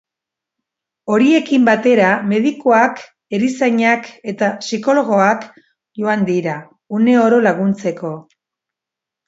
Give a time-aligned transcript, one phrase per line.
[1.15, 3.03] Horiekin batera medikuak,
[3.39, 5.47] erizainak eta psikologoak
[6.03, 6.59] joan dira,
[7.01, 8.15] une oro laguntzeko.